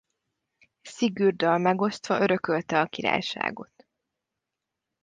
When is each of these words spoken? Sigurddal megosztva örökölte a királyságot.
Sigurddal 0.81 1.57
megosztva 1.57 2.19
örökölte 2.21 2.79
a 2.81 2.87
királyságot. 2.87 3.87